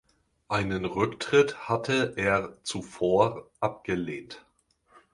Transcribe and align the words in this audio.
Einen 0.47 0.85
Rücktritt 0.85 1.69
hatte 1.69 2.13
er 2.17 2.57
zuvor 2.63 3.51
abgelehnt. 3.59 4.43